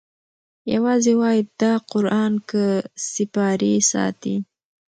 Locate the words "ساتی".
3.91-4.35